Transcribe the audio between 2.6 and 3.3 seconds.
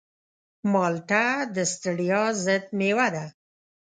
مېوه ده.